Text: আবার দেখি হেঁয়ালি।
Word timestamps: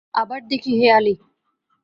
আবার 0.13 0.39
দেখি 0.49 0.71
হেঁয়ালি। 0.77 1.13